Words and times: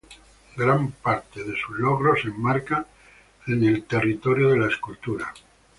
Gran 0.55 0.93
parte 0.93 1.43
de 1.43 1.53
sus 1.55 1.77
logros 1.77 2.23
se 2.23 2.29
enmarcan 2.29 2.87
en 3.45 3.63
el 3.63 3.83
territorio 3.83 4.49
de 4.49 4.57
la 4.57 4.67
escultura. 4.67 5.31